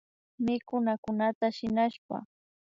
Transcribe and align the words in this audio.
Mikunakunata 0.45 1.45
shinashpa 1.55 2.17